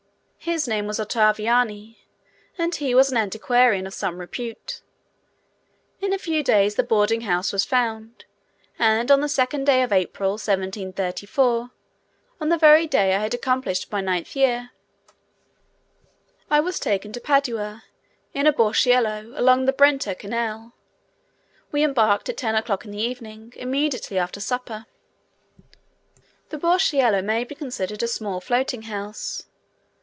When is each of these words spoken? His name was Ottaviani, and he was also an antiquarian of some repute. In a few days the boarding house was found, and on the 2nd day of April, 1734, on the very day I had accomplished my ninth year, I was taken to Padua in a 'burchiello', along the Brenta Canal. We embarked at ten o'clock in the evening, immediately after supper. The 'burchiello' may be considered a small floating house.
His 0.43 0.67
name 0.67 0.87
was 0.87 0.99
Ottaviani, 0.99 1.97
and 2.57 2.73
he 2.73 2.95
was 2.95 3.09
also 3.09 3.15
an 3.15 3.21
antiquarian 3.21 3.85
of 3.85 3.93
some 3.93 4.17
repute. 4.17 4.81
In 5.99 6.13
a 6.13 6.17
few 6.17 6.41
days 6.41 6.73
the 6.73 6.83
boarding 6.83 7.21
house 7.21 7.53
was 7.53 7.63
found, 7.63 8.25
and 8.79 9.11
on 9.11 9.21
the 9.21 9.27
2nd 9.27 9.65
day 9.65 9.83
of 9.83 9.93
April, 9.93 10.31
1734, 10.31 11.69
on 12.41 12.49
the 12.49 12.57
very 12.57 12.87
day 12.87 13.13
I 13.13 13.19
had 13.19 13.35
accomplished 13.35 13.91
my 13.91 14.01
ninth 14.01 14.35
year, 14.35 14.71
I 16.49 16.59
was 16.59 16.79
taken 16.79 17.11
to 17.13 17.21
Padua 17.21 17.83
in 18.33 18.47
a 18.47 18.51
'burchiello', 18.51 19.33
along 19.37 19.65
the 19.65 19.73
Brenta 19.73 20.15
Canal. 20.15 20.73
We 21.71 21.83
embarked 21.83 22.29
at 22.29 22.37
ten 22.37 22.55
o'clock 22.55 22.83
in 22.83 22.89
the 22.89 22.97
evening, 23.03 23.53
immediately 23.57 24.17
after 24.17 24.39
supper. 24.39 24.87
The 26.49 26.57
'burchiello' 26.57 27.23
may 27.23 27.43
be 27.43 27.53
considered 27.53 28.01
a 28.01 28.07
small 28.07 28.41
floating 28.41 28.81
house. 28.81 29.43